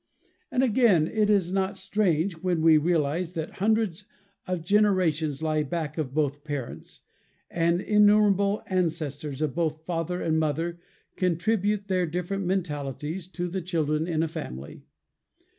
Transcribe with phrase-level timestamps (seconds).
[0.49, 4.05] And again it is not strange, when we realize that hundreds
[4.47, 7.01] of generations lie back of both parents,
[7.51, 10.79] and innumerable ancestors of both father and mother
[11.17, 14.81] contribute their different mentalities to the children in a family.